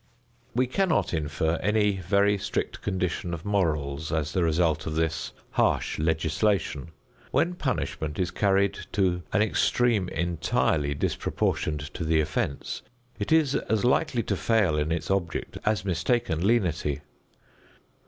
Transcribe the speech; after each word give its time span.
We 0.55 0.65
can 0.65 0.89
not 0.89 1.13
infer 1.13 1.59
any 1.61 1.97
very 1.97 2.35
strict 2.39 2.81
condition 2.81 3.35
of 3.35 3.45
morals 3.45 4.11
as 4.11 4.33
the 4.33 4.43
result 4.43 4.87
of 4.87 4.95
this 4.95 5.31
harsh 5.51 5.99
legislation. 5.99 6.89
When 7.29 7.53
punishment 7.53 8.17
is 8.17 8.31
carried 8.31 8.73
to 8.93 9.21
an 9.31 9.43
extreme 9.43 10.09
entirely 10.09 10.95
disproportioned 10.95 11.93
to 11.93 12.03
the 12.03 12.19
offense, 12.19 12.81
it 13.19 13.31
is 13.31 13.53
as 13.53 13.85
likely 13.85 14.23
to 14.23 14.35
fail 14.35 14.75
in 14.75 14.91
its 14.91 15.11
object 15.11 15.59
as 15.65 15.85
mistaken 15.85 16.41
lenity. 16.41 17.01